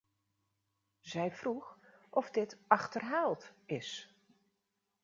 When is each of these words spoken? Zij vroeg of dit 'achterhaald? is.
Zij 0.99 1.31
vroeg 1.31 1.77
of 2.09 2.29
dit 2.31 2.57
'achterhaald? 2.67 3.51
is. 3.65 4.15